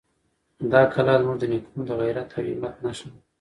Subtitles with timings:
[0.71, 3.19] دا کلا زموږ د نېکونو د غیرت او همت نښه ده.